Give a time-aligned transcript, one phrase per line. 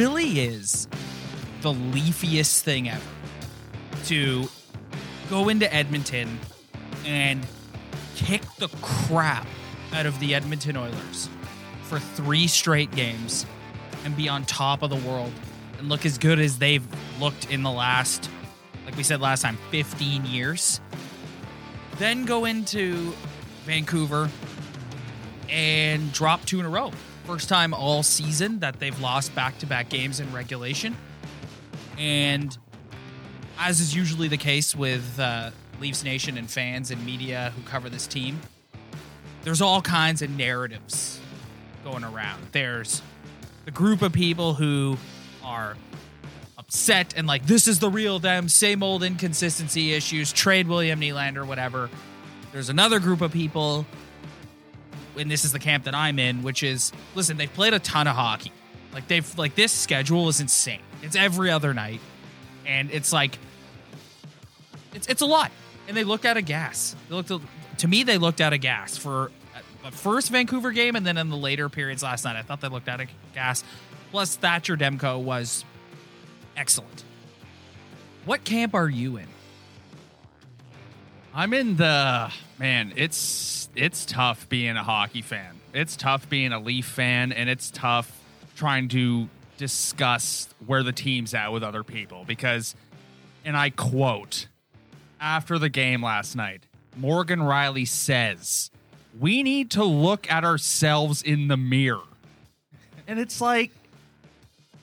[0.00, 0.88] really is
[1.60, 3.02] the leafiest thing ever
[4.02, 4.48] to
[5.28, 6.40] go into Edmonton
[7.04, 7.46] and
[8.16, 9.46] kick the crap
[9.92, 11.28] out of the Edmonton Oilers
[11.82, 13.44] for three straight games
[14.06, 15.32] and be on top of the world
[15.78, 16.86] and look as good as they've
[17.20, 18.30] looked in the last,
[18.86, 20.80] like we said last time, 15 years.
[21.98, 23.12] Then go into
[23.66, 24.30] Vancouver
[25.50, 26.90] and drop two in a row.
[27.30, 30.96] First time all season that they've lost back to back games in regulation.
[31.96, 32.58] And
[33.56, 37.88] as is usually the case with uh, Leafs Nation and fans and media who cover
[37.88, 38.40] this team,
[39.44, 41.20] there's all kinds of narratives
[41.84, 42.48] going around.
[42.50, 43.00] There's
[43.64, 44.96] the group of people who
[45.44, 45.76] are
[46.58, 51.46] upset and like, this is the real them, same old inconsistency issues, trade William Nylander,
[51.46, 51.90] whatever.
[52.50, 53.86] There's another group of people,
[55.20, 58.06] and this is the camp that I'm in, which is listen, they've played a ton
[58.06, 58.52] of hockey.
[58.92, 60.80] Like they've like this schedule is insane.
[61.02, 62.00] It's every other night.
[62.66, 63.38] And it's like
[64.94, 65.52] it's it's a lot.
[65.88, 66.96] And they looked out of gas.
[67.08, 67.32] They looked
[67.78, 69.30] to me they looked out of gas for
[69.84, 72.36] the first Vancouver game and then in the later periods last night.
[72.36, 73.64] I thought they looked out of gas.
[74.10, 75.64] Plus Thatcher Demko was
[76.56, 77.04] excellent.
[78.24, 79.26] What camp are you in?
[81.32, 82.92] I'm in the man.
[82.96, 85.60] It's it's tough being a hockey fan.
[85.72, 88.20] It's tough being a Leaf fan, and it's tough
[88.56, 92.74] trying to discuss where the team's at with other people because,
[93.44, 94.48] and I quote,
[95.20, 96.64] after the game last night,
[96.96, 98.72] Morgan Rielly says,
[99.18, 102.02] "We need to look at ourselves in the mirror,"
[103.06, 103.70] and it's like,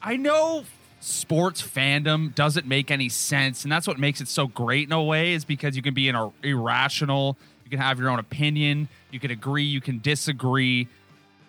[0.01, 0.63] I know
[0.99, 5.03] sports fandom doesn't make any sense and that's what makes it so great in a
[5.03, 9.19] way is because you can be an irrational you can have your own opinion you
[9.19, 10.87] can agree you can disagree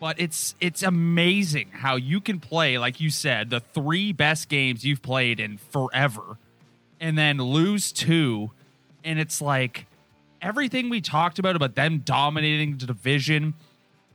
[0.00, 4.84] but it's it's amazing how you can play like you said the three best games
[4.84, 6.36] you've played in forever
[7.00, 8.50] and then lose two
[9.02, 9.86] and it's like
[10.42, 13.54] everything we talked about about them dominating the division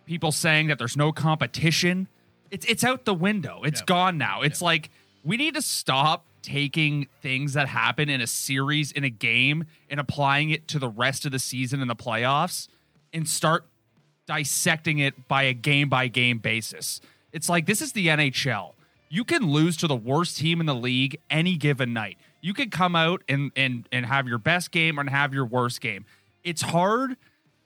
[0.06, 2.08] people saying that there's no competition
[2.52, 3.88] it's it's out the window It's yep.
[3.88, 4.66] gone now it's yep.
[4.66, 4.90] like
[5.24, 10.00] we need to stop taking things that happen in a series in a game and
[10.00, 12.68] applying it to the rest of the season in the playoffs
[13.14, 13.66] and start
[14.28, 17.00] dissecting it by a game by game basis.
[17.32, 18.74] It's like this is the NHL.
[19.10, 22.18] You can lose to the worst team in the league any given night.
[22.42, 25.82] You could come out and and and have your best game and have your worst
[25.82, 26.06] game.
[26.44, 27.16] It's hard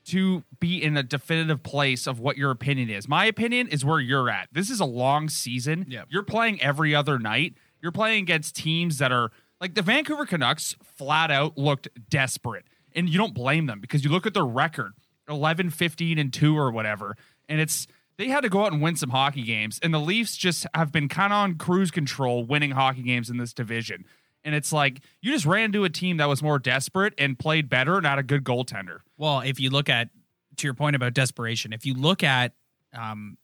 [0.07, 3.07] to be in a definitive place of what your opinion is.
[3.07, 4.47] My opinion is where you're at.
[4.51, 5.85] This is a long season.
[5.89, 6.07] Yep.
[6.09, 7.55] You're playing every other night.
[7.81, 12.65] You're playing against teams that are like the Vancouver Canucks flat out looked desperate.
[12.95, 14.93] And you don't blame them because you look at their record
[15.29, 17.15] 11, 15, and 2 or whatever.
[17.49, 17.85] And it's
[18.17, 19.79] they had to go out and win some hockey games.
[19.83, 23.37] And the Leafs just have been kind of on cruise control winning hockey games in
[23.37, 24.05] this division.
[24.43, 27.69] And it's like you just ran into a team that was more desperate and played
[27.69, 28.99] better not a good goaltender.
[29.17, 30.09] Well, if you look at
[30.57, 32.53] to your point about desperation, if you look at
[32.93, 33.37] um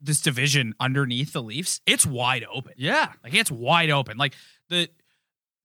[0.00, 2.72] this division underneath the Leafs, it's wide open.
[2.76, 3.12] Yeah.
[3.22, 4.16] Like it's wide open.
[4.16, 4.34] Like
[4.68, 4.88] the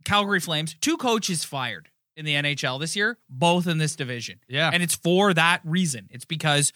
[0.06, 4.40] Calgary Flames, two coaches fired in the NHL this year, both in this division.
[4.48, 4.70] Yeah.
[4.74, 6.08] And it's for that reason.
[6.12, 6.74] It's because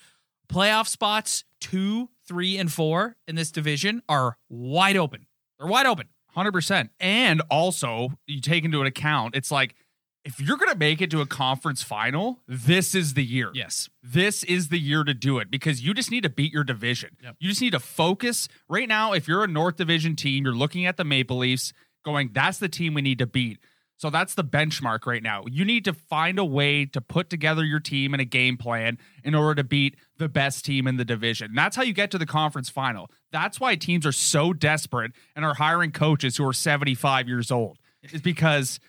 [0.47, 5.25] playoff spots two, three, and four in this division are wide open.
[5.59, 6.07] They're wide open.
[6.35, 6.89] 100%.
[6.99, 9.75] And also, you take into account, it's like,
[10.23, 13.51] if you're going to make it to a conference final, this is the year.
[13.53, 13.89] Yes.
[14.01, 17.15] This is the year to do it because you just need to beat your division.
[17.23, 17.35] Yep.
[17.39, 18.47] You just need to focus.
[18.67, 21.73] Right now, if you're a North Division team, you're looking at the Maple Leafs
[22.03, 23.59] going, that's the team we need to beat.
[23.97, 25.43] So that's the benchmark right now.
[25.49, 28.97] You need to find a way to put together your team and a game plan
[29.23, 31.47] in order to beat the best team in the division.
[31.47, 33.09] And that's how you get to the conference final.
[33.31, 37.79] That's why teams are so desperate and are hiring coaches who are 75 years old.
[38.03, 38.79] Is because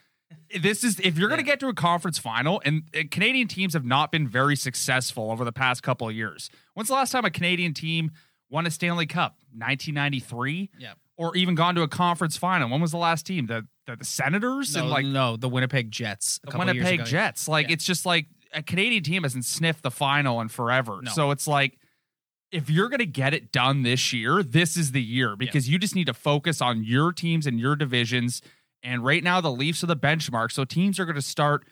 [0.61, 3.75] this is if you're going to get to a conference final and uh, Canadian teams
[3.75, 6.51] have not been very successful over the past couple of years.
[6.75, 8.11] When's the last time a Canadian team
[8.51, 9.39] won a Stanley Cup?
[9.53, 10.71] 1993?
[10.79, 10.95] Yeah.
[11.19, 12.69] Or even gone to a conference final.
[12.69, 13.47] When was the last team?
[13.47, 16.41] The the, the Senators no, and like no, the Winnipeg Jets.
[16.45, 17.49] The Winnipeg Jets.
[17.49, 17.75] Like yeah.
[17.75, 21.01] it's just like a Canadian team hasn't sniffed the final in forever.
[21.03, 21.11] No.
[21.11, 21.79] So it's like
[22.53, 25.73] if you're going to get it done this year, this is the year because yeah.
[25.73, 28.43] you just need to focus on your teams and your divisions.
[28.83, 30.53] And right now, the Leafs are the benchmark.
[30.53, 31.67] So teams are going to start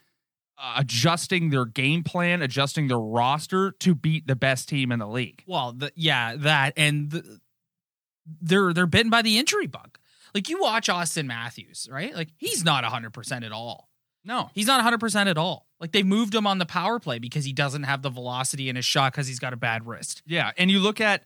[0.58, 5.06] uh, adjusting their game plan, adjusting their roster to beat the best team in the
[5.06, 5.42] league.
[5.46, 7.40] Well, the, yeah, that and the,
[8.40, 9.98] they're they're bitten by the injury bug.
[10.34, 12.14] Like you watch Auston Matthews, right?
[12.14, 13.88] Like he's not 100% at all.
[14.24, 15.66] No, he's not 100% at all.
[15.80, 18.76] Like they moved him on the power play because he doesn't have the velocity in
[18.76, 20.22] his shot because he's got a bad wrist.
[20.26, 20.50] Yeah.
[20.56, 21.24] And you look at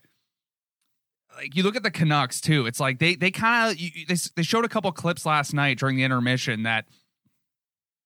[1.37, 2.65] like you look at the Canucks too.
[2.65, 5.95] It's like they they kind of they they showed a couple clips last night during
[5.95, 6.85] the intermission that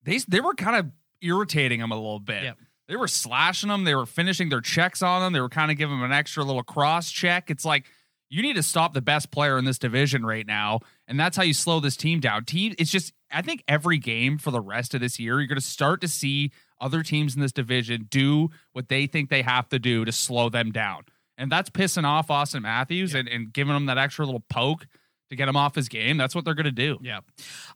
[0.03, 0.91] they they were kind of
[1.21, 2.43] irritating him a little bit.
[2.43, 2.57] Yep.
[2.87, 3.85] They were slashing them.
[3.85, 5.33] They were finishing their checks on them.
[5.33, 7.49] They were kind of giving them an extra little cross check.
[7.49, 7.85] It's like
[8.33, 11.43] you need to stop the best player in this division right now, and that's how
[11.43, 12.45] you slow this team down.
[12.45, 15.59] Team, it's just I think every game for the rest of this year, you're going
[15.59, 16.51] to start to see
[16.81, 20.49] other teams in this division do what they think they have to do to slow
[20.49, 21.03] them down,
[21.37, 24.87] and that's pissing off Auston Matthews and, and giving him that extra little poke
[25.29, 26.17] to get him off his game.
[26.17, 26.97] That's what they're going to do.
[27.03, 27.19] Yeah.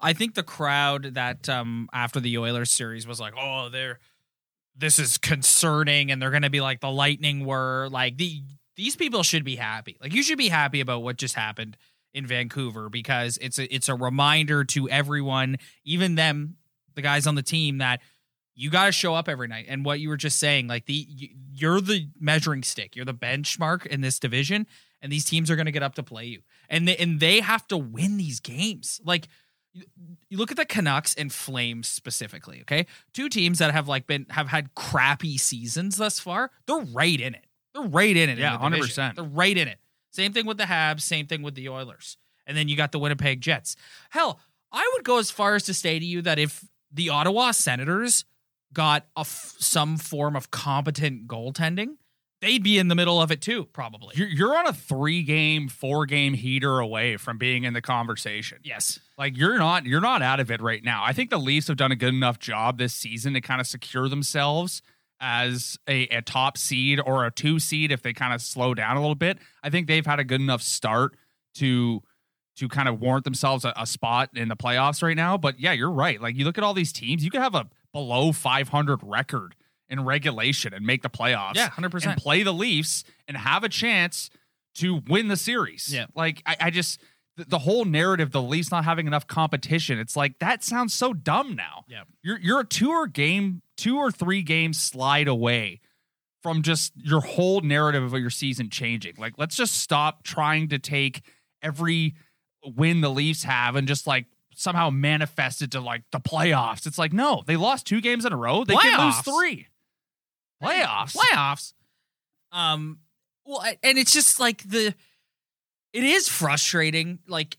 [0.01, 3.99] I think the crowd that um after the Oilers series was like, "Oh, they're
[4.75, 8.41] this is concerning and they're going to be like the Lightning were like the
[8.77, 9.97] these people should be happy.
[10.01, 11.75] Like you should be happy about what just happened
[12.13, 16.55] in Vancouver because it's a it's a reminder to everyone, even them,
[16.95, 17.99] the guys on the team that
[18.55, 19.65] you got to show up every night.
[19.67, 23.13] And what you were just saying, like the you- you're the measuring stick, you're the
[23.13, 24.67] benchmark in this division,
[25.01, 27.39] and these teams are going to get up to play you, and they, and they
[27.41, 29.01] have to win these games.
[29.03, 29.27] Like
[30.29, 32.85] you look at the Canucks and Flames specifically, okay?
[33.13, 36.51] Two teams that have like been have had crappy seasons thus far.
[36.65, 37.45] They're right in it.
[37.73, 38.37] They're right in it.
[38.37, 39.15] Yeah, the 100%.
[39.15, 39.79] They're right in it.
[40.11, 41.01] Same thing with the Habs.
[41.01, 42.17] Same thing with the Oilers.
[42.45, 43.75] And then you got the Winnipeg Jets.
[44.09, 44.39] Hell,
[44.71, 48.25] I would go as far as to say to you that if the Ottawa Senators
[48.73, 51.97] got a f- some form of competent goaltending,
[52.41, 54.15] they'd be in the middle of it too, probably.
[54.15, 58.59] You're, you're on a three game, four game heater away from being in the conversation.
[58.63, 58.99] yes.
[59.17, 61.03] Like you're not you're not out of it right now.
[61.03, 63.67] I think the Leafs have done a good enough job this season to kind of
[63.67, 64.81] secure themselves
[65.19, 68.97] as a, a top seed or a two seed if they kind of slow down
[68.97, 69.39] a little bit.
[69.63, 71.15] I think they've had a good enough start
[71.55, 72.01] to
[72.57, 75.37] to kind of warrant themselves a, a spot in the playoffs right now.
[75.37, 76.19] But yeah, you're right.
[76.19, 79.55] Like you look at all these teams, you could have a below 500 record
[79.89, 81.55] in regulation and make the playoffs.
[81.55, 82.17] Yeah, 100%.
[82.17, 84.29] Play the Leafs and have a chance
[84.75, 85.93] to win the series.
[85.93, 86.07] Yeah.
[86.15, 86.99] Like I, I just
[87.35, 91.13] the, the whole narrative, the Leafs not having enough competition, it's like that sounds so
[91.13, 91.85] dumb now.
[91.87, 92.03] Yeah.
[92.23, 95.79] You're you're a two or game, two or three games slide away
[96.43, 99.15] from just your whole narrative of your season changing.
[99.17, 101.21] Like, let's just stop trying to take
[101.61, 102.15] every
[102.63, 104.25] win the Leafs have and just like
[104.55, 106.85] somehow manifest it to like the playoffs.
[106.85, 108.63] It's like, no, they lost two games in a row.
[108.63, 109.67] They can lose three.
[110.61, 111.15] Playoffs.
[111.15, 111.73] Playoffs.
[112.51, 112.99] Um
[113.45, 114.93] well and it's just like the
[115.93, 117.57] it is frustrating like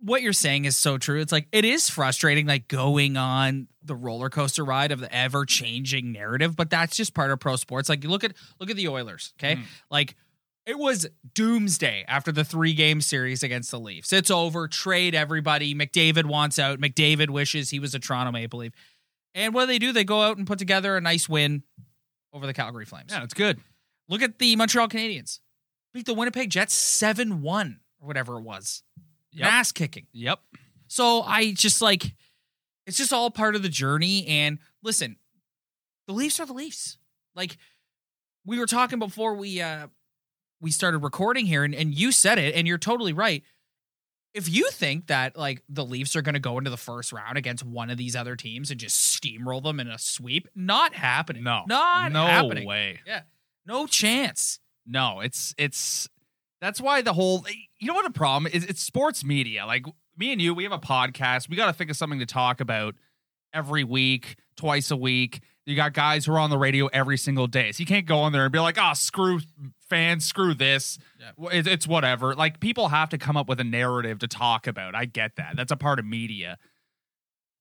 [0.00, 1.20] what you're saying is so true.
[1.20, 5.44] It's like it is frustrating like going on the roller coaster ride of the ever
[5.44, 7.88] changing narrative, but that's just part of pro sports.
[7.88, 9.56] Like you look at look at the Oilers, okay?
[9.56, 9.64] Mm.
[9.90, 10.16] Like
[10.66, 14.12] it was doomsday after the three game series against the Leafs.
[14.12, 14.66] It's over.
[14.66, 15.74] Trade everybody.
[15.74, 16.80] McDavid wants out.
[16.80, 18.72] McDavid wishes he was a Toronto Maple Leaf.
[19.34, 19.92] And what do they do?
[19.92, 21.64] They go out and put together a nice win
[22.32, 23.10] over the Calgary Flames.
[23.10, 23.60] Yeah, it's good.
[24.08, 25.40] Look at the Montreal Canadiens.
[25.92, 28.82] Beat the Winnipeg Jets 7 1 or whatever it was.
[29.32, 29.48] Yep.
[29.48, 30.06] Ass kicking.
[30.12, 30.40] Yep.
[30.86, 32.14] So I just like,
[32.86, 34.26] it's just all part of the journey.
[34.26, 35.16] And listen,
[36.06, 36.98] the Leafs are the Leafs.
[37.34, 37.56] Like
[38.44, 39.88] we were talking before we uh
[40.60, 43.42] we started recording here, and, and you said it, and you're totally right.
[44.32, 47.38] If you think that like the Leafs are going to go into the first round
[47.38, 51.44] against one of these other teams and just steamroll them in a sweep, not happening.
[51.44, 51.64] No.
[51.66, 52.66] not no happening.
[52.66, 53.00] way.
[53.06, 53.22] Yeah,
[53.66, 54.58] no chance.
[54.86, 56.08] No, it's it's
[56.60, 57.44] that's why the whole
[57.78, 59.66] you know what the problem is it's sports media.
[59.66, 61.48] Like me and you, we have a podcast.
[61.48, 62.94] We got to think of something to talk about
[63.52, 65.40] every week, twice a week.
[65.66, 67.72] You got guys who are on the radio every single day.
[67.72, 69.40] So you can't go on there and be like, "Oh, screw
[69.88, 71.48] fans, screw this." Yeah.
[71.52, 72.34] It- It's whatever.
[72.34, 74.94] Like people have to come up with a narrative to talk about.
[74.94, 75.56] I get that.
[75.56, 76.58] That's a part of media.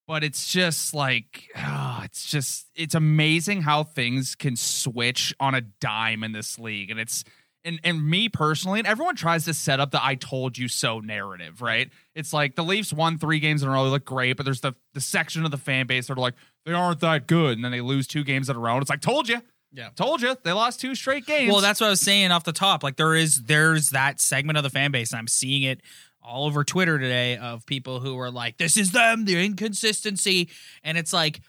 [0.05, 5.61] But it's just like, ah, it's just, it's amazing how things can switch on a
[5.61, 6.91] dime in this league.
[6.91, 7.23] And it's,
[7.65, 10.99] and, and me personally, and everyone tries to set up the I told you so
[10.99, 11.89] narrative, right?
[12.15, 14.61] It's like the Leafs won three games in a row, they look great, but there's
[14.61, 17.57] the, the section of the fan base that are like, they aren't that good.
[17.57, 18.73] And then they lose two games in a row.
[18.73, 19.41] And it's like, told you,
[19.73, 19.89] Yeah.
[19.95, 21.51] told you, they lost two straight games.
[21.51, 22.83] Well, that's what I was saying off the top.
[22.83, 25.81] Like there is there's that segment of the fan base, and I'm seeing it
[26.21, 30.49] all over Twitter today of people who are like, "This is them, the inconsistency,"
[30.83, 31.41] and it's like.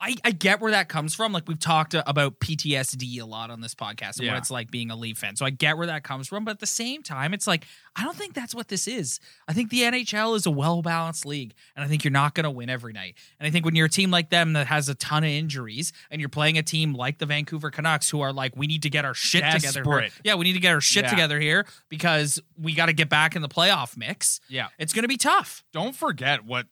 [0.00, 1.32] I, I get where that comes from.
[1.32, 4.32] Like we've talked about PTSD a lot on this podcast and Yeah.
[4.34, 5.34] what it's like being a Leaf fan.
[5.34, 6.44] So I get where that comes from.
[6.44, 9.18] But at the same time, it's like, I don't think that's what this is.
[9.48, 11.52] I think the NHL is a well balanced league.
[11.74, 13.16] And I think you're not going to win every night.
[13.40, 15.92] And I think when you're a team like them that has a ton of injuries
[16.12, 18.90] and you're playing a team like the Vancouver Canucks who are like, we need to
[18.90, 19.82] get our shit together.
[19.82, 20.10] here.
[20.22, 21.10] Yeah, we need to get our shit Yeah.
[21.10, 24.38] together here because we got to get back in the playoff mix.
[24.48, 24.68] yeah.
[24.78, 25.64] It's going to be tough.
[25.72, 26.66] don't forget what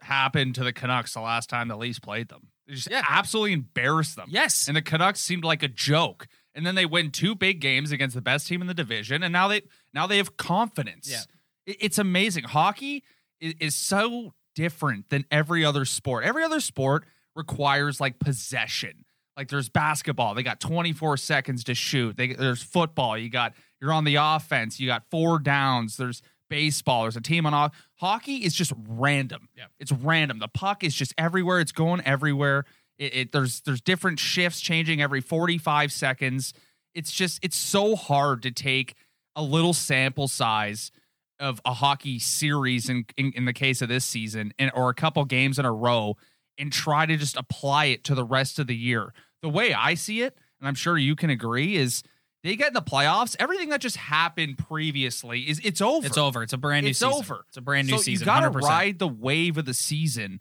[0.00, 2.48] happened to the Canucks the last time the Leafs played them.
[2.66, 3.02] They just Yeah.
[3.08, 4.28] absolutely embarrassed them.
[4.30, 4.66] Yes.
[4.68, 6.26] And the Canucks seemed like a joke.
[6.56, 9.32] and then they win two big games against the best team in the division, and
[9.32, 11.08] now they now they have confidence.
[11.10, 11.22] Yeah.
[11.66, 12.44] It- it's amazing.
[12.44, 13.02] Hockey
[13.40, 16.22] is, is so different than every other sport.
[16.24, 19.04] Every other sport requires like possession.
[19.36, 22.16] Like there's basketball, they got 24 seconds to shoot.
[22.16, 25.96] They, there's football, you got you're on the offense, you got four downs.
[25.96, 27.72] There's baseball, there's a team on off.
[27.96, 29.48] Hockey is just random.
[29.56, 29.66] Yeah.
[29.78, 30.38] It's random.
[30.38, 31.60] The puck is just everywhere.
[31.60, 32.64] It's going everywhere.
[32.98, 36.52] It, it there's there's different shifts changing every 45 seconds.
[36.94, 38.94] It's just it's so hard to take
[39.36, 40.92] a little sample size
[41.40, 44.94] of a hockey series in in, in the case of this season and or a
[44.94, 46.16] couple games in a row
[46.58, 49.12] and try to just apply it to the rest of the year.
[49.42, 52.02] The way I see it, and I'm sure you can agree, is
[52.44, 53.34] they get in the playoffs.
[53.40, 56.06] Everything that just happened previously is it's over.
[56.06, 56.42] It's over.
[56.44, 57.08] It's a brand new season.
[57.08, 57.32] It's season.
[57.34, 57.44] over.
[57.48, 58.24] It's a brand new so season.
[58.28, 58.62] You got to 100%.
[58.62, 60.40] ride the wave of the season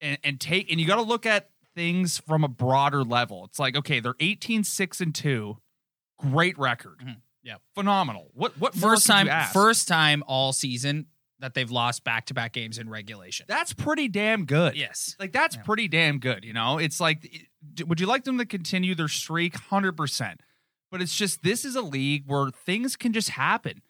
[0.00, 3.44] and, and take and you got to look at things from a broader level.
[3.44, 5.58] It's like okay, they're 18 6 and 2.
[6.18, 7.00] Great record.
[7.04, 7.16] Mhm.
[7.42, 7.60] Yep.
[7.74, 8.30] Phenomenal.
[8.34, 11.06] What what First time first time all season
[11.40, 13.46] that they've lost back to back games in regulation.
[13.48, 14.76] That's pretty damn good.
[14.76, 15.16] yes.
[15.18, 15.62] Like that's Yeah.
[15.62, 16.76] pretty damn good, you know?
[16.78, 17.48] It's like
[17.86, 20.40] would you like them to continue their streak 100%.
[20.90, 23.82] But it's just this is a league where things can just happen.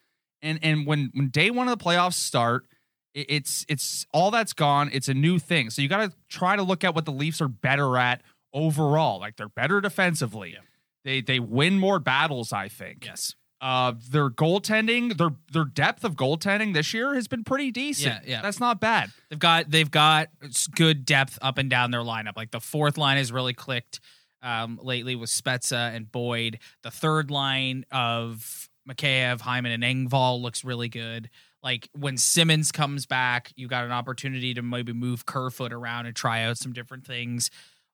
[0.42, 2.66] And and when when day 1 of the playoffs start,
[3.14, 4.90] it- it's it's all that's gone.
[4.92, 5.70] It's a new thing.
[5.70, 9.20] So you got to try to look at what the Leafs are better at overall.
[9.20, 10.52] Like they're better defensively.
[10.52, 10.58] Yeah.
[11.04, 13.06] They they win more battles, I think.
[13.06, 13.34] Yes.
[13.62, 18.24] Uh, their goaltending, their their depth of goaltending this year has been pretty decent.
[18.24, 18.42] Yeah, yeah.
[18.42, 19.10] That's not bad.
[19.28, 20.28] They've got they've got
[20.74, 22.36] good depth up and down their lineup.
[22.36, 24.00] Like the fourth line has really clicked
[24.42, 26.58] um, lately with Spezza and Boyd.
[26.82, 31.30] The third line of Mikheyev, Hyman, and Engvall looks really good.
[31.62, 36.16] Like when Simmonds comes back, you got an opportunity to maybe move Kerfoot around and
[36.16, 37.50] try out some different things.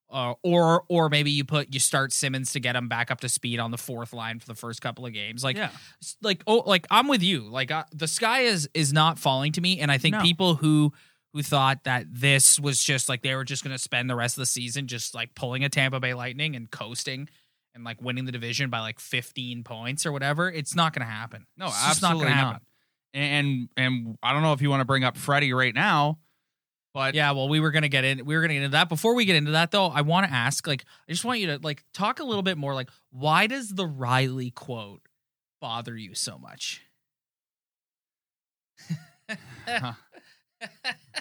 [0.09, 3.27] Uh, or or maybe you put you start Simmonds to get him back up to
[3.27, 5.43] speed on the fourth line for the first couple of games.
[5.43, 5.69] Like yeah.
[6.21, 7.41] like oh like I'm with you.
[7.41, 10.21] Like uh, the sky is is not falling to me, and I think No.
[10.21, 10.93] people who
[11.33, 14.37] who thought that this was just like they were just going to spend the rest
[14.37, 17.29] of the season just like pulling a Tampa Bay Lightning and coasting
[17.75, 20.49] and like winning the division by like 15 points or whatever.
[20.49, 21.45] It's not going to happen.
[21.57, 22.35] No, It's not absolutely not.
[22.37, 22.61] happen.
[23.13, 26.19] And and I don't know if you want to bring up Freddie right now,
[26.93, 28.25] but Yeah, well, we were gonna get in.
[28.25, 28.89] We were gonna get into that.
[28.89, 30.67] Before we get into that, though, I want to ask.
[30.67, 32.75] Like, I just want you to like talk a little bit more.
[32.75, 35.01] Like, why does the Rielly quote
[35.61, 36.83] bother you so much?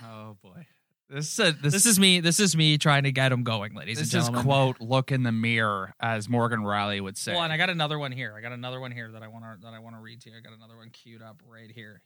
[0.02, 0.66] oh boy,
[1.08, 2.20] this is a, this, This is me.
[2.20, 5.22] This is me trying to get him going, ladies this and is quote look in
[5.22, 7.32] the mirror as Morgan Rielly would say.
[7.32, 8.34] Hold on, I got another one here.
[8.36, 10.30] I got another one here that I want to that I want to read to
[10.30, 10.36] you.
[10.36, 12.02] I got another one queued up right here.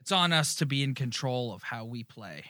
[0.00, 2.44] It's on us to be in control of how we play.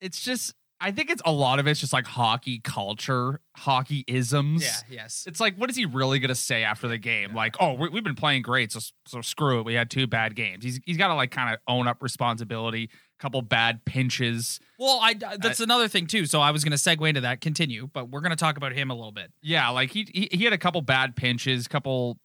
[0.00, 4.64] it's just I think it's a lot of it's just like hockey culture, hockey isms.
[4.64, 5.24] Yeah, yes.
[5.28, 7.34] It's like, what is he really gonna say after the game?
[7.34, 9.64] Like, oh, we, we've been playing great, so so screw it.
[9.64, 10.64] We had two bad games.
[10.64, 12.90] He's he's got to like kind of own up responsibility.
[12.92, 14.58] A couple bad pinches.
[14.76, 16.26] Well, I that's another thing too.
[16.26, 17.40] So I was going to segue into that.
[17.40, 19.30] Continue, but we're going to talk about him a little bit.
[19.40, 22.18] Yeah, like he, he he had a couple bad pinches, couple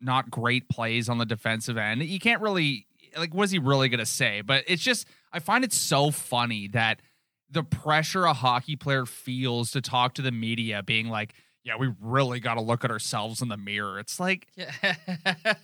[0.00, 2.02] not great plays on the defensive end.
[2.02, 4.40] You can't really like what is he really gonna say?
[4.40, 7.00] But it's just I find it so funny that
[7.50, 11.34] the pressure a hockey player feels to talk to the media, being like,
[11.64, 15.54] "Yeah, we really got to look at ourselves in the mirror." It's like Yeah.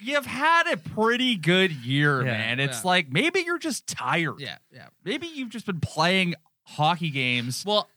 [0.00, 2.60] you've had a pretty good year, Yeah, man.
[2.60, 2.88] It's yeah.
[2.88, 4.36] like maybe you're just tired.
[4.40, 4.56] yeah.
[4.72, 4.86] Yeah.
[5.04, 7.88] Maybe you've just been playing hockey games Well,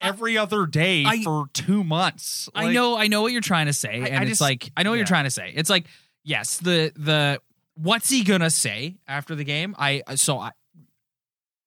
[0.00, 2.48] every other day I- for two months.
[2.54, 4.70] I know I know what you're trying to say I- and I it's just- like
[4.76, 5.52] I know what you're trying to say.
[5.54, 5.86] It's like
[6.22, 7.40] yes, the the
[7.74, 9.74] what's he going to say after the game?
[9.78, 10.52] I so I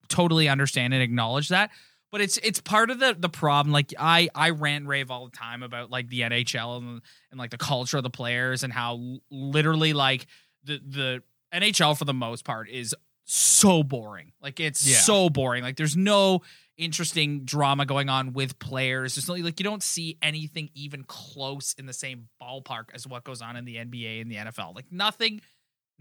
[0.10, 1.72] totally understand and acknowledge that.
[2.12, 3.74] But it's it's part of the the problem.
[3.74, 7.50] Like I I rant rave all the time about like the NHL and, and like
[7.50, 10.28] the culture of the players and how literally like
[10.64, 12.96] the the NHL for the most part is
[13.26, 14.32] so boring.
[14.42, 14.98] Like it's Yeah.
[14.98, 15.64] so boring.
[15.64, 16.42] Like there's no
[16.78, 19.16] interesting drama going on with players.
[19.16, 23.24] There's no, like you don't see anything even close in the same ballpark as what
[23.24, 24.76] goes on in the NBA and the NFL.
[24.76, 25.42] Like nothing,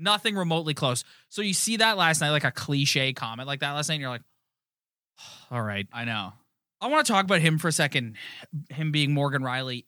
[0.02, 1.04] nothing remotely close.
[1.28, 4.00] So you see that last night, like a cliche comment like that last night, and
[4.02, 4.22] you're like,
[5.50, 5.86] all right.
[5.92, 6.32] I know.
[6.80, 8.16] I want to talk about him for a second.
[8.70, 9.84] Him being Morgan Rielly.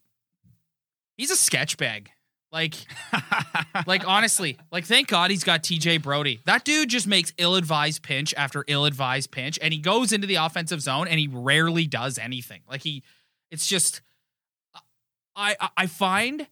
[1.17, 2.11] He's a sketch bag.
[2.53, 2.75] Like,
[3.87, 6.41] like honestly, like thank God he's got TJ Brodie.
[6.45, 10.81] That dude just makes ill-advised pinch after ill-advised pinch, and he goes into the offensive
[10.81, 12.61] zone and he rarely does anything.
[12.71, 13.03] Like he,
[13.51, 14.03] it's just,
[15.35, 16.47] I I- I find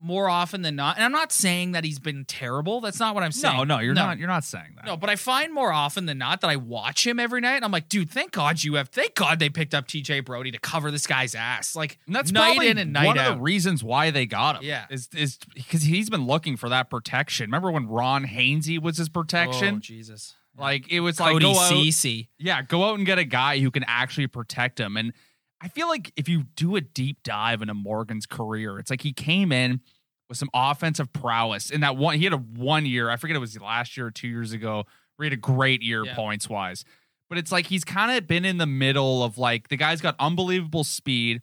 [0.00, 2.80] more often than not, and I'm not saying that he's been terrible.
[2.80, 3.56] That's not what I'm saying.
[3.56, 4.18] No, no, you're not.
[4.18, 4.84] You're not saying that.
[4.86, 7.64] No, but I find more often than not that I watch him every night and
[7.64, 10.58] I'm like, dude, thank God you have, thank God they picked up TJ Brodie to
[10.60, 11.74] cover this guy's ass.
[11.74, 13.32] Like, And that's night in and night one out.
[13.32, 14.62] of the reasons why they got him.
[14.64, 14.86] Yeah.
[14.88, 17.46] is is because he's been looking for that protection.
[17.46, 19.80] Remember when Ron Hainsey was his Oh, protection?
[19.80, 20.36] Jesus.
[20.56, 22.28] like it was Cody like go out, Cece.
[22.38, 24.96] yeah, go out and get a guy who can actually protect him.
[24.96, 25.12] And
[25.60, 29.12] I feel like if you do a deep dive into Morgan's career, it's like he
[29.12, 29.80] came in
[30.28, 32.16] with some offensive prowess in that one.
[32.18, 33.10] He had a one year.
[33.10, 34.84] I forget it was last year or two years ago.
[35.16, 36.14] Where he had a great year Yeah.
[36.14, 36.84] points wise.
[37.28, 40.14] But it's like he's kind of been in the middle of like the guy's got
[40.20, 41.42] unbelievable speed.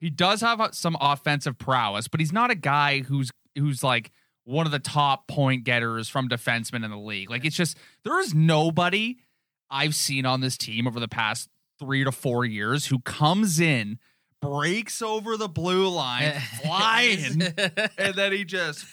[0.00, 4.10] He does have some offensive prowess, but he's not a guy who's who's like
[4.44, 7.28] one of the top point getters from defensemen in the league.
[7.30, 9.16] Like it's just there is nobody
[9.70, 13.98] I've seen on this team over the past three to four years who comes in,
[14.40, 17.42] breaks over the blue line, flying,
[17.98, 18.84] and then he just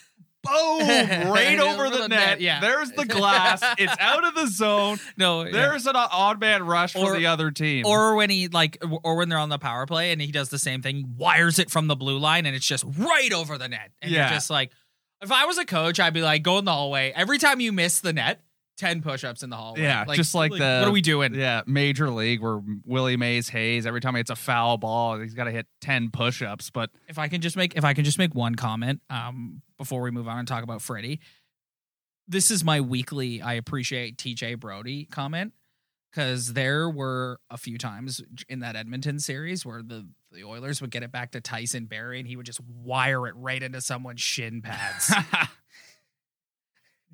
[0.44, 0.80] boom
[1.30, 2.42] right over the, net.
[2.42, 2.60] yeah.
[2.62, 3.64] There's the glass.
[3.78, 4.98] it's out of the zone.
[5.18, 5.52] no, yeah.
[5.52, 7.86] There's an odd man rush for the other team.
[7.86, 10.58] or when he like, or when they're on the power play and he does the
[10.58, 13.68] same thing, he wires it from the blue line and it's just right over the
[13.68, 13.92] net.
[14.02, 14.30] And Yeah.
[14.32, 14.72] just like,
[15.22, 17.12] if I was a coach, I'd be like, go in the hallway.
[17.16, 18.42] Every time you miss the net,
[18.82, 19.84] ten push-ups in the hallway.
[19.84, 21.34] Yeah, just like the- what are we doing?
[21.36, 25.34] yeah, major league where Willie Mays Hayes every time he hits a foul ball, he's
[25.34, 26.70] got to hit ten push-ups.
[26.72, 30.02] But if I can just make if I can just make one comment um before
[30.02, 31.20] we move on and talk about Freddie.
[32.28, 35.54] This is my weekly I appreciate TJ Brodie comment
[36.14, 40.92] cuz there were a few times in that Edmonton series where the the Oilers would
[40.92, 44.22] get it back to Tyson Barrie and he would just wire it right into someone's
[44.22, 45.14] shin pads.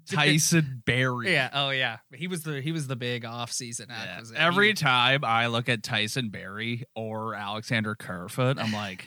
[0.15, 1.31] Tyson Barrie.
[1.33, 1.97] yeah, oh yeah.
[2.13, 3.95] He was the he was the big off-season Yeah.
[4.13, 4.41] acquisition.
[4.41, 9.05] Every He- time I look at Tyson Barrie or Alexander Kerfoot, I'm like,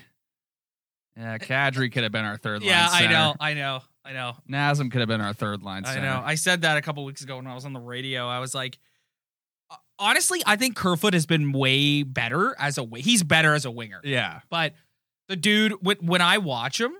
[1.16, 2.68] yeah, Kadri could have been our third line.
[2.70, 3.34] Yeah, I know.
[3.40, 3.80] I know.
[4.04, 4.36] I know.
[4.50, 5.84] Nazem could have been our third line.
[5.84, 6.22] I know.
[6.24, 8.26] I said that a couple weeks ago when I was on the radio.
[8.26, 8.78] I was like,
[9.98, 14.00] honestly, I think Kerfoot has been way better as a he's better as a winger.
[14.02, 14.40] Yeah.
[14.48, 14.72] But
[15.28, 16.92] the dude, when, when I watch him,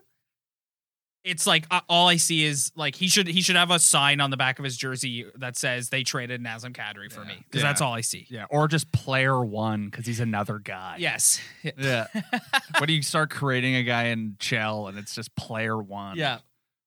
[1.24, 4.20] it's like uh, all I see is like he should he should have a sign
[4.20, 7.28] on the back of his jersey that says they traded Nazem Kadri for Yeah.
[7.28, 7.68] me because Yeah.
[7.68, 8.26] that's all I see.
[8.30, 8.46] Yeah.
[8.50, 10.96] Or just player one because he's another guy.
[10.98, 11.40] Yes.
[11.76, 12.06] Yeah.
[12.78, 16.16] what do you start creating a guy in Shell and it's just player one?
[16.16, 16.38] yeah.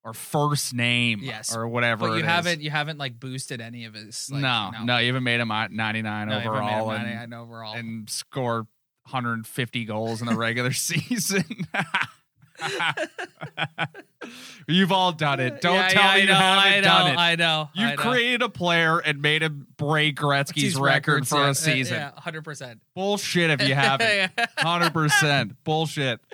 [0.06, 1.20] Or first name.
[1.24, 1.56] Yes.
[1.56, 2.10] Or whatever.
[2.10, 2.26] But you is.
[2.26, 4.30] haven't you haven't like boosted any of his.
[4.32, 7.74] Like, no, no, you haven't made him at 99 No, him overall and, 99 overall.
[7.76, 8.68] and score
[9.06, 11.46] 150 goals in the regular season.
[14.68, 15.62] You've all done it.
[15.62, 17.18] Don't Yeah, tell yeah, me you know, haven't I know, done it.
[17.18, 17.70] I know.
[17.74, 17.96] You I know.
[18.02, 21.96] created a player and made him break Gretzky's record for yeah, a season.
[21.96, 22.82] Yeah, hundred percent.
[22.96, 24.32] Bullshit if you haven't.
[24.58, 26.20] Hundred percent bullshit.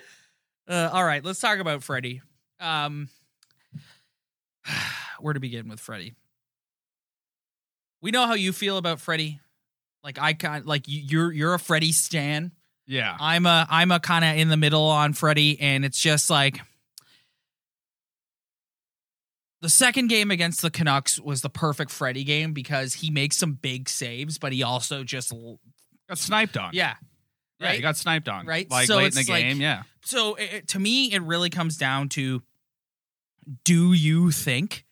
[0.68, 2.22] Uh, all right, let's talk about Freddie.
[2.60, 3.10] Um,
[5.20, 6.14] where to begin with Freddie?
[8.04, 9.40] We know how you feel about Freddie.
[10.04, 12.52] Like I kind like you, you're you're a Freddie stan.
[12.90, 16.30] Yeah, I'm a I'm a kind of in the middle on Freddie, and it's just
[16.30, 16.60] like
[19.62, 23.54] the second game against the Canucks was the perfect Freddie game because he makes some
[23.54, 25.34] big saves, but he also just
[26.08, 26.72] got sniped on.
[26.74, 26.96] yeah.
[27.60, 27.76] yeah, right?
[27.76, 28.46] he got sniped on.
[28.46, 28.70] Right?
[28.72, 29.62] like So late in the it's like- game.
[29.62, 32.42] yeah, so it, it- to me it really comes down to
[33.66, 34.86] do you think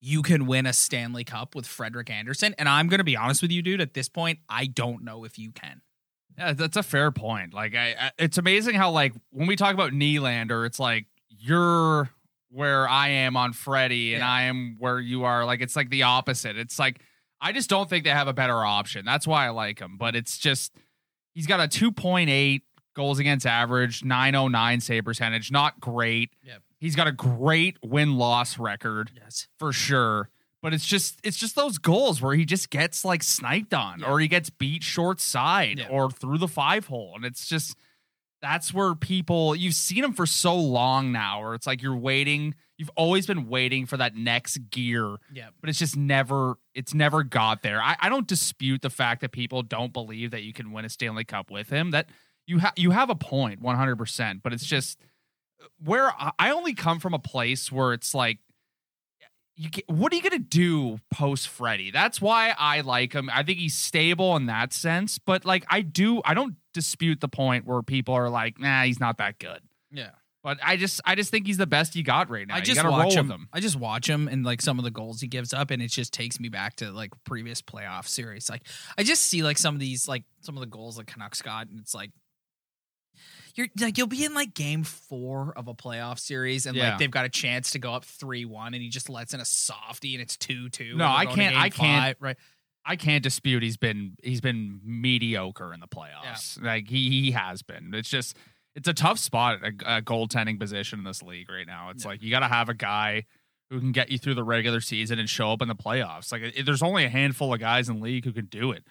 [0.00, 3.52] you can win a stanley cup with frederik andersen and i'm gonna be honest with
[3.52, 5.80] you dude at this point i don't know if you can
[6.46, 7.54] yeah, that's a fair point.
[7.54, 12.10] Like, I, I it's amazing how like when we talk about Nylander, it's like you're
[12.50, 14.30] where I am on Freddie, and Yeah.
[14.30, 15.44] I am where you are.
[15.44, 16.56] Like, it's like the opposite.
[16.56, 17.00] It's like
[17.40, 19.04] I just don't think they have a better option.
[19.04, 19.96] That's why I like him.
[19.98, 20.72] But it's just
[21.34, 22.62] he's got a 2.8
[22.94, 25.50] goals against average, 909 save percentage.
[25.50, 26.30] Not great.
[26.44, 26.62] Yep.
[26.78, 30.28] He's got a great win loss record yes for sure.
[30.62, 34.06] But it's just it's just those goals where he just gets like sniped on Yeah.
[34.06, 35.88] or he gets beat short side Yeah.
[35.88, 37.12] or through the five hole.
[37.16, 37.76] And it's just
[38.40, 42.54] that's where people you've seen him for so long now, where it's like you're waiting,
[42.76, 47.22] you've always been waiting for that next gear, yeah but it's just never it's never
[47.24, 47.82] got there.
[47.82, 50.88] I, I don't dispute the fact that people don't believe that you can win a
[50.88, 51.90] Stanley Cup with him.
[51.90, 52.08] That
[52.46, 54.42] you have you have a point, one hundred percent.
[54.44, 54.98] But it's just
[55.84, 58.38] where I- I only come from a place where it's like
[59.56, 61.90] you get, what are you gonna do post Freddie?
[61.90, 63.30] That's why I like him.
[63.32, 65.18] I think he's stable in that sense.
[65.18, 68.98] But like I do, I don't dispute the point where people are like, nah, he's
[69.00, 69.60] not that good.
[69.90, 70.10] yeah
[70.42, 72.56] But I just I just think he's the best you got right now.
[72.56, 73.48] i just watch roll him, with him.
[73.52, 75.88] i just watch him and like some of the goals he gives up and it
[75.90, 78.62] just takes me back to like previous playoff series like
[78.98, 81.68] i just see like some of these like some of the goals that canucks got
[81.68, 82.10] and it's like
[83.54, 86.90] you're like you'll be in like game four of a playoff series, and Yeah.
[86.90, 89.40] like they've got a chance to go up three one, and he just lets in
[89.40, 90.96] a softie, and it's two two.
[90.96, 92.36] No, I can't- I can't- Five, right?
[92.84, 96.60] I can't dispute he's been he's been mediocre in the playoffs.
[96.60, 97.94] Like he he has been.
[97.94, 98.36] It's just
[98.74, 101.90] it's a tough spot a, a goaltending position in this league right now.
[101.90, 102.08] It's Yeah.
[102.10, 103.24] like you got to have a guy
[103.70, 106.32] who can get you through the regular season and show up in the playoffs.
[106.32, 108.84] Like it, there's only a handful of guys in the league who can do it.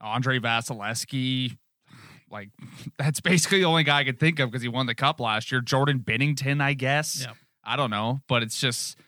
[0.00, 1.56] Andrei Vasilevskiy,
[2.34, 2.50] like
[2.98, 5.50] that's basically the only guy I could think of because he won the cup last
[5.50, 5.62] year.
[5.62, 7.22] Jordan Binnington, I guess.
[7.22, 7.32] Yeah.
[7.64, 8.98] I don't know, but it's just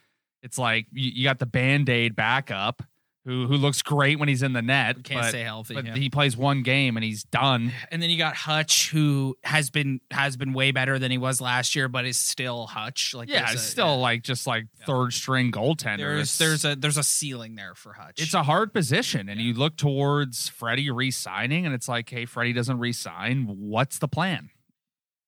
[0.43, 2.83] it's like you, you got the band aid backup
[3.27, 5.75] who who looks great when he's in the net, Can't but, stay healthy.
[5.75, 5.95] but yeah.
[5.97, 7.73] he plays one game and he's done.
[7.91, 11.41] and then you got Hutch, who has been has been way better than he was
[11.41, 13.13] last year, but is still Hutch.
[13.15, 13.93] Like yeah, it's a- still yeah.
[13.93, 14.87] like just like Yeah.
[14.87, 15.99] third string goaltender.
[15.99, 18.23] there's there's a there's a ceiling there for Hutch.
[18.23, 22.53] it's a hard position, and you look towards Freddie re-signing, and it's like, hey, Freddie
[22.53, 23.47] doesn't re-sign.
[23.49, 24.51] What's the plan?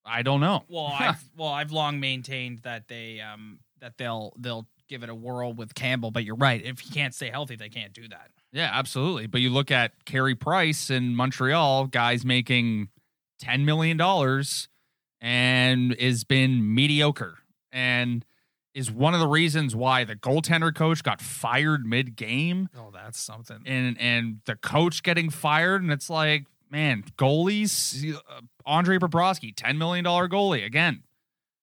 [0.05, 0.63] I don't know.
[0.69, 5.15] well, I've well I've long maintained that they um that they'll they'll give it a
[5.15, 6.61] whirl with Campbell, but you're right.
[6.63, 8.31] If he can't stay healthy, they can't do that.
[8.51, 9.27] Yeah, absolutely.
[9.27, 12.89] But you look at Carey Price in Montreal, guys making
[13.39, 14.67] ten million dollars,
[15.21, 17.37] and has been mediocre,
[17.71, 18.25] and
[18.73, 23.61] is one of the reasons why the goaltender coach got fired mid-game, Oh, that's something.
[23.65, 29.77] and and the coach getting fired, and it's like, man, goalies, uh, Andre Bobrovsky, ten
[29.77, 31.03] million dollar goalie again.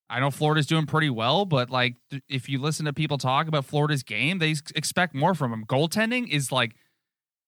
[0.08, 3.48] I know Florida's doing pretty well, but like th- if you listen to people talk
[3.48, 5.64] about Florida's game, they expect more from him.
[5.66, 6.74] Goaltending is like,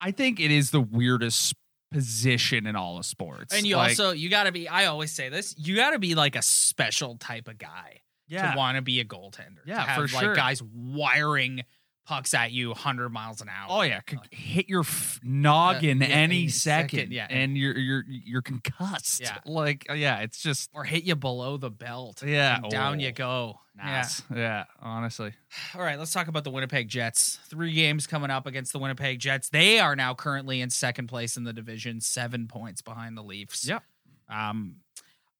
[0.00, 1.54] I think it is the weirdest
[1.92, 3.54] position in all of sports.
[3.54, 4.68] And you Like, also you got to be.
[4.68, 5.54] I always say this.
[5.56, 9.00] You got to be like a special type of guy yeah, to want to be
[9.00, 9.60] a goaltender.
[9.64, 10.34] Yeah, to have for like sure.
[10.34, 11.62] guys wiring
[12.08, 13.66] pucks at you 100 miles an hour.
[13.68, 17.26] Oh yeah, could hit your f- noggin yeah, any any second, second, yeah.
[17.28, 19.20] and you're you're you're concussed.
[19.20, 19.36] Yeah.
[19.44, 22.22] like uh, yeah, it's just or hit you below the belt.
[22.24, 23.60] yeah, down oh, you go.
[23.76, 24.22] Nice.
[24.34, 24.64] Yeah.
[24.80, 25.34] honestly.
[25.74, 27.38] All right, let's talk about the Winnipeg Jets.
[27.48, 29.50] Three games coming up against the Winnipeg Jets.
[29.50, 33.68] They are now currently in second place in the division, seven points behind the Leafs.
[33.68, 33.84] Yep.
[34.28, 34.76] Um,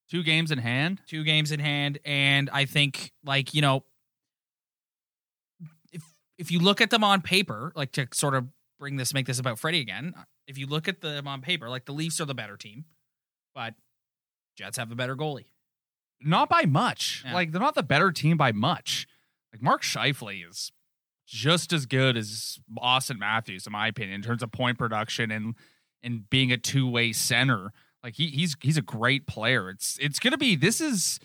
[0.09, 1.01] Two games in hand.
[1.07, 3.85] two games in hand, and I think like you know,
[6.39, 8.47] if you look at them on paper, like to sort of
[8.79, 10.15] bring this, make this about Freddie again.
[10.47, 12.85] If you look at them on paper, like the Leafs are the better team,
[13.55, 13.75] but
[14.57, 15.47] Jets have a better goalie.
[16.21, 17.23] Not by much.
[17.25, 17.35] Yeah.
[17.35, 19.07] Like they're not the better team by much.
[19.53, 20.73] Like Mark Scheifele is
[21.27, 25.55] just as good as Auston Matthews, in my opinion, in terms of point production and
[26.03, 27.73] and being a two way center.
[28.03, 29.71] Like he he's he's a great player.
[29.71, 31.21] It's it's gonna be this is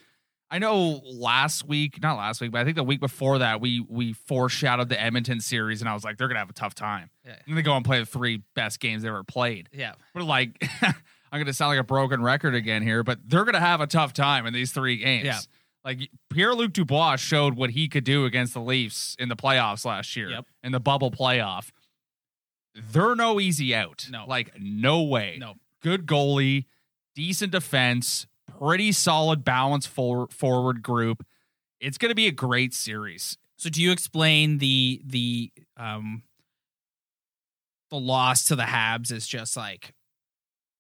[0.54, 3.80] I know last week, not last week, but I think the week before that, we
[3.90, 7.10] we foreshadowed the Edmonton series, and I was like, they're gonna have a tough time.
[7.26, 7.36] Yeah.
[7.48, 9.68] And they go and play the three best games they ever played.
[9.74, 13.44] Yeah, But like, I'm going to sound like a broken record again here, but they're
[13.46, 15.26] going to have a tough time in these three games.
[15.26, 15.40] Yeah.
[15.84, 19.84] Like Pierre Luc Dubois showed what he could do against the Leafs in the playoffs
[19.84, 20.46] last year, Yep.
[20.64, 21.72] in the bubble playoff.
[22.76, 24.08] They're no easy out.
[24.12, 24.26] No.
[24.28, 25.38] Like, no way.
[25.40, 26.66] no, Good goalie,
[27.16, 28.28] decent defense,
[28.60, 31.26] pretty solid balance for, forward group.
[31.80, 33.38] It's going to be a great series.
[33.58, 36.24] So do you explain the the um
[37.90, 39.94] the loss to the Habs is just like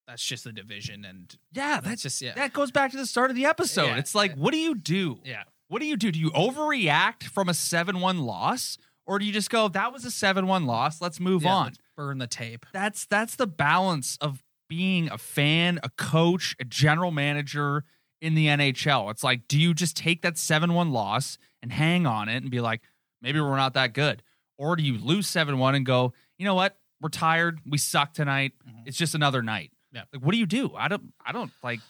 [0.08, 2.34] that's just the division and Yeah, that's just yeah.
[2.34, 3.86] that goes back to the start of the episode.
[3.86, 3.97] Yeah.
[3.97, 5.19] It's like, what do you do?
[5.23, 5.43] yeah.
[5.69, 6.12] What do you do?
[6.12, 8.78] Do you overreact from a 7 1 loss?
[9.08, 11.02] Or do you just go, that was a 7 1 loss?
[11.02, 11.65] Let's move Yeah, on.
[11.67, 12.65] let's burn the tape.
[12.73, 17.84] That's that's the balance of being a fan, a coach, a general manager
[18.21, 19.12] in the NHL.
[19.12, 22.49] It's like, do you just take that 7 1 loss and hang on it and
[22.52, 22.82] be like,
[23.21, 24.23] maybe we're not that good?
[24.58, 26.78] Or do you lose 7 1 and go, you know what?
[27.02, 27.60] We're tired.
[27.65, 28.54] We suck tonight.
[28.67, 28.84] Mhm.
[28.86, 29.71] It's just another night.
[29.91, 30.04] Yeah.
[30.13, 30.73] Like, what do you do?
[30.76, 31.82] I don't, I don't like,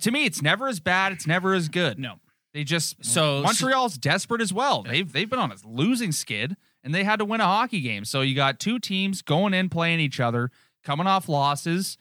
[0.00, 1.12] to me, it's never as bad.
[1.12, 1.98] It's never as good.
[1.98, 2.16] No.
[2.52, 4.82] They just So- Montreal's desperate as well.
[4.82, 8.04] They've they've been on a losing skid and they had to win a hockey game.
[8.04, 10.50] So you got two teams going in playing each other,
[10.82, 11.98] coming off losses.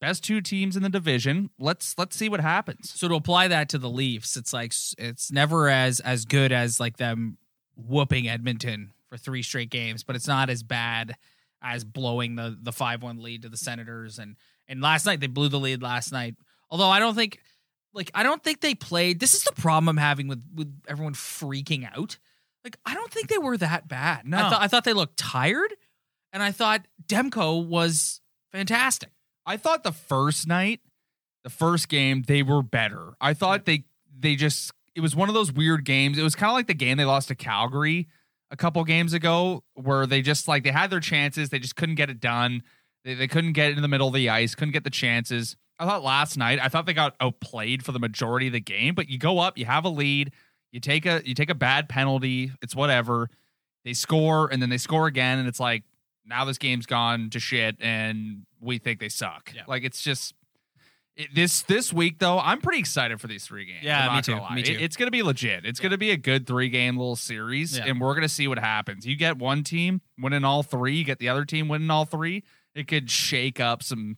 [0.00, 1.50] Best two teams in the division.
[1.58, 2.92] Let's let's see what happens.
[2.94, 6.78] So to apply that to the Leafs, it's like it's never as as good as
[6.78, 7.36] like them
[7.76, 11.16] whooping Edmonton for three straight games, but it's not as bad
[11.60, 14.36] as blowing the the five one lead to the Senators and
[14.68, 16.36] and last night they blew the lead last night.
[16.70, 17.40] Although I don't think
[17.92, 19.18] like I don't think they played.
[19.18, 22.18] This is the problem I'm having with with everyone freaking out.
[22.62, 24.26] Like I don't think they were that bad.
[24.26, 24.38] No.
[24.38, 25.74] I thought I thought they looked tired,
[26.32, 28.20] and I thought Demko was
[28.52, 29.10] fantastic.
[29.46, 30.80] I thought the first night,
[31.44, 33.14] the first game, they were better.
[33.20, 33.84] I thought they
[34.18, 36.18] they just it was one of those weird games.
[36.18, 38.08] It was kind of like the game they lost to Calgary
[38.50, 41.94] a couple games ago, where they just like they had their chances, they just couldn't
[41.94, 42.62] get it done.
[43.04, 45.56] They, they couldn't get in the middle of the ice, couldn't get the chances.
[45.78, 48.94] I thought last night, I thought they got outplayed for the majority of the game,
[48.94, 50.32] but you go up, you have a lead,
[50.72, 53.30] you take a you take a bad penalty, it's whatever.
[53.84, 55.84] They score and then they score again, and it's like
[56.28, 59.52] now this game's gone to shit and we think they suck.
[59.54, 59.62] Yeah.
[59.66, 60.34] Like it's just
[61.16, 63.82] it, this this week though, I'm pretty excited for these three games.
[63.82, 64.76] Yeah, I'm me not too, me It- too.
[64.84, 65.64] it's gonna be legit.
[65.66, 67.86] It's gonna be a good three game little series, Yeah.
[67.86, 69.06] and we're gonna see what happens.
[69.06, 72.44] You get one team winning all three, you get the other team winning all three.
[72.74, 74.16] It could shake up some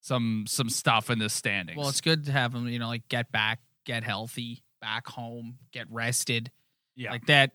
[0.00, 1.76] some some stuff in the standings.
[1.78, 5.58] Well, it's good to have them, you know, like get back, get healthy, back home,
[5.72, 6.50] get rested.
[6.96, 7.10] yeah.
[7.10, 7.52] Like that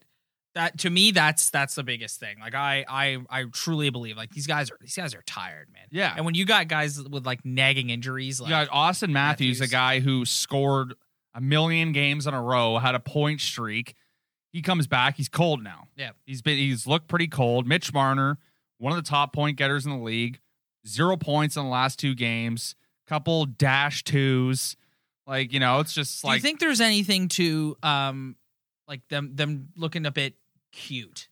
[0.58, 2.38] that to me that's that's the biggest thing.
[2.39, 5.86] Like I I I truly believe like these guys are these guys are tired, man.
[5.91, 6.13] yeah.
[6.15, 9.62] And when you got guys with like nagging injuries like you got Auston Matthews, Matthews.
[9.62, 10.96] a guy who scored
[11.34, 13.93] a million games in a row, had a point streak.
[14.52, 15.15] He comes back.
[15.15, 15.88] He's cold now.
[15.96, 16.12] Yeah.
[16.26, 17.67] He's been he's looked pretty cold.
[17.67, 18.39] Mitch Marner,
[18.80, 20.39] one of the top point getters in the league,
[20.88, 22.76] zero points in the last two games,
[23.08, 24.76] couple dash twos.
[25.28, 28.36] Like, you know, it's just Do like you think there's anything to um
[28.88, 30.34] like them them looking a bit
[30.77, 31.27] cute?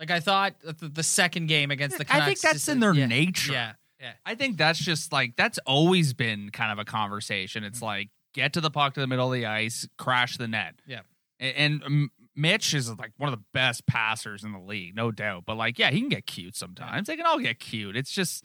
[0.00, 2.80] Like I thought the, the second game against the Canucks I think that's just- in
[2.80, 3.52] their yeah, nature.
[3.52, 3.72] Yeah.
[4.00, 4.12] Yeah.
[4.26, 7.64] I think that's just like that's always been kind of a conversation.
[7.64, 10.74] It's like get to the puck to the middle of the ice, crash the net.
[10.86, 11.00] Yeah.
[11.40, 15.10] A- And, um, Mitch is like one of the best passers in the league, no
[15.10, 15.44] doubt.
[15.46, 17.06] But like, yeah, he can get cute sometimes.
[17.06, 17.96] They can all get cute.
[17.96, 18.44] It's just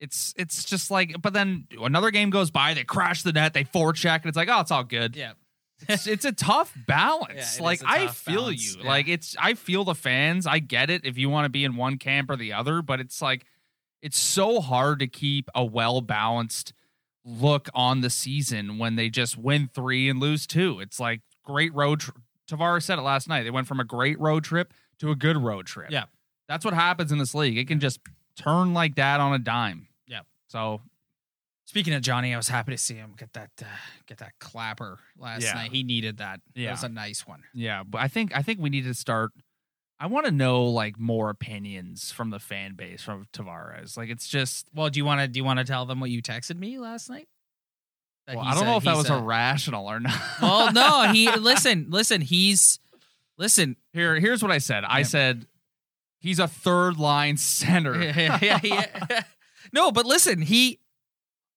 [0.00, 3.62] it's it's just like but then another game goes by, they crash the net, they
[3.62, 5.14] forecheck, and it's like, oh, it's all good.
[5.14, 5.34] Yeah.
[5.88, 7.58] It's, it's a tough balance.
[7.58, 8.82] Yeah, like a I tough feel balance, you.
[8.82, 8.88] yeah.
[8.88, 10.46] Like it's I feel the fans.
[10.46, 13.00] I get it if you want to be in one camp or the other, but
[13.00, 13.44] it's like
[14.00, 16.72] it's so hard to keep a well balanced
[17.24, 20.80] look on the season when they just win three and lose two.
[20.80, 22.00] It's like great road.
[22.00, 22.10] Tr-
[22.50, 23.44] Tavares said it last night.
[23.44, 25.90] They went from a great road trip to a good road trip.
[25.90, 26.04] Yeah.
[26.48, 27.56] that's what happens in this league.
[27.58, 28.00] It can just
[28.36, 29.86] turn like that on a dime.
[30.06, 30.20] Yeah.
[30.48, 30.80] So
[31.64, 33.66] Speaking of Johnny, I was happy to see him get that uh,
[34.06, 35.54] get that clapper last Yeah.
[35.54, 35.70] night.
[35.72, 36.40] He needed that.
[36.54, 36.70] It Yeah.
[36.72, 37.44] was a nice one.
[37.54, 39.30] Yeah, but I think I think we need to start.
[40.00, 43.96] I want to know like more opinions from the fan base from Tavares.
[43.96, 44.66] Like it's just.
[44.74, 46.78] Well, do you want to do you want to tell them what you texted me
[46.78, 47.28] last night?
[48.28, 50.20] Well, I don't a- know if that was a- irrational or not.
[50.40, 52.80] Well, no, he listen, listen, he's
[53.38, 53.76] listen.
[53.92, 54.84] Here, here's what I said.
[54.84, 55.04] I Yeah.
[55.04, 55.46] said
[56.20, 58.00] he's a third line center.
[58.02, 59.22] yeah, yeah, yeah.
[59.72, 60.80] No, but listen, he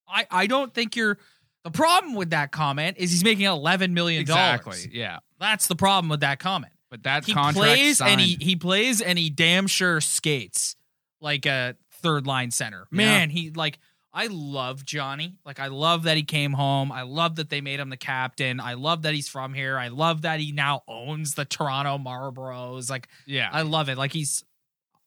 [0.07, 1.17] I I don't think you're
[1.63, 4.59] the problem with that comment is he's making 11 million dollars.
[4.67, 4.91] exactly.
[4.99, 6.73] Yeah, That's the problem with that comment.
[6.91, 10.75] but that he plays and he he plays and he damn sure skates
[11.21, 12.87] like a third line center.
[12.91, 12.97] Yeah.
[12.97, 13.79] Man, he like
[14.13, 15.35] I love Johnny.
[15.43, 16.91] Like I love that he came home.
[16.91, 18.59] I love that they made him the captain.
[18.61, 19.77] I love that he's from here.
[19.77, 22.89] I love that he now owns the Toronto Marlboros.
[22.89, 23.49] Like yeah.
[23.51, 23.97] I love it.
[23.97, 24.43] Like he's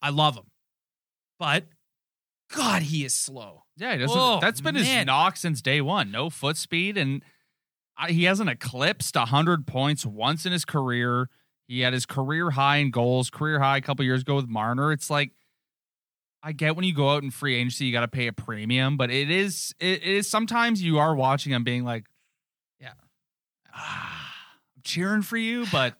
[0.03, 0.51] I love him.
[1.39, 1.65] But
[2.55, 3.65] God, he is slow.
[3.77, 6.11] Yeah, he doesn't, Oh, that's been his knock since day one.
[6.11, 7.23] No foot speed, and
[7.97, 11.29] I, he hasn't eclipsed hundred points once in his career.
[11.67, 14.93] He had his career high in goals, career high a couple years ago with Marner.
[14.93, 15.33] It's like
[16.43, 18.97] I get when you go out in free agency, you got to pay a premium,
[18.97, 22.07] but it is it is sometimes you are watching him being like,
[22.81, 22.93] Yeah.
[23.75, 24.35] ah,
[24.77, 25.99] I'm cheering for you, but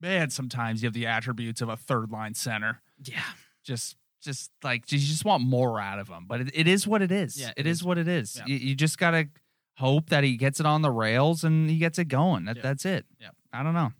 [0.00, 3.22] man, sometimes you have the attributes of a third line center Yeah.
[3.64, 7.02] just just like you just want more out of him but it, it is what
[7.02, 7.84] it is Yeah, it it is is.
[7.84, 8.44] what it is Yeah.
[8.46, 9.28] you, you just gotta
[9.76, 12.62] hope that he gets it on the rails and he gets it going that, Yeah.
[12.62, 13.28] that's it Yeah.
[13.52, 13.92] i don't know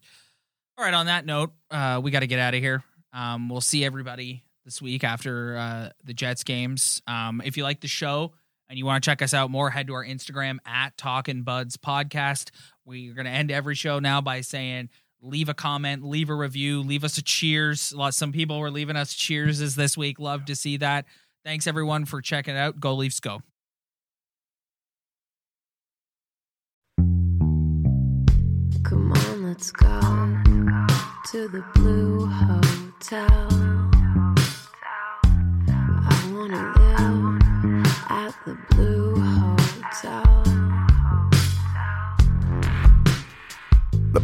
[0.77, 2.85] All right, on that note, uh, we got to get out of here.
[3.13, 7.03] Um, we'll see everybody this week after uh, the Jets games.
[7.09, 8.33] Um, if you like the show
[8.69, 11.77] and you want to check us out more, head to our Instagram at Talkin' Buds
[11.79, 12.51] Podcast.
[12.85, 16.83] We're going to end every show now by saying leave a comment, leave a review,
[16.83, 17.93] leave us a cheers.
[18.11, 20.19] Some people were leaving us cheerses this week.
[20.19, 21.05] Love to see that.
[21.45, 22.79] Thanks everyone for checking out.
[22.79, 23.41] Go Leafs, go.
[28.85, 30.01] Come on, let's go
[31.31, 33.49] to the blue hotel.
[35.71, 40.28] I wanna live at the blue hotel.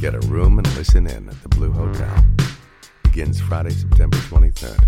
[0.00, 2.24] Get a room and listen in at the Blue Hotel.
[3.02, 4.82] Begins Friday, September 23rd.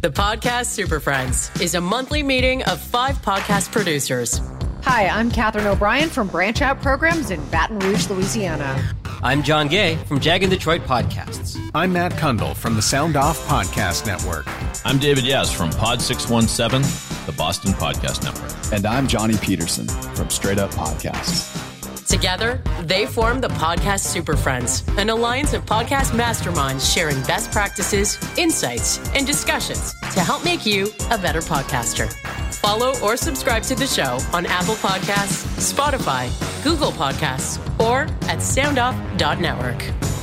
[0.00, 4.40] The Podcast Super Friends is a monthly meeting of five podcast producers.
[4.84, 8.94] Hi, I'm Katherine O'Brien from Branch Out Programs in Baton Rouge, Louisiana.
[9.24, 11.58] I'm John Gay from Jag and Detroit Podcasts.
[11.74, 14.46] I'm Matt Kundle from the Sound Off Podcast Network.
[14.86, 16.82] I'm David Yaz from Pod 617,
[17.24, 18.52] the Boston Podcast Network.
[18.70, 21.58] And I'm Johnny Peterson from Straight Up Podcasts.
[22.06, 28.18] Together, they form the Podcast Super Friends, an alliance of podcast masterminds sharing best practices,
[28.36, 32.12] insights, and discussions to help make you a better podcaster.
[32.54, 36.28] Follow or subscribe to the show on Apple Podcasts, Spotify,
[36.62, 40.13] Google Podcasts, or at soundoff.network.